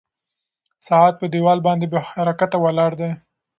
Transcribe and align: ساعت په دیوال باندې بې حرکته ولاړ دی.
ساعت 0.87 1.13
په 1.21 1.25
دیوال 1.33 1.59
باندې 1.67 1.85
بې 1.91 1.99
حرکته 2.09 2.57
ولاړ 2.59 2.91
دی. 3.01 3.11